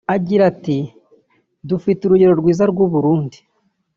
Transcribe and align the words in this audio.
Agira 0.15 0.43
ati 0.51 0.77
“Dufite 1.69 2.01
urugero 2.03 2.33
rwiza 2.41 2.63
rw’u 2.71 2.87
Burundi 2.93 3.37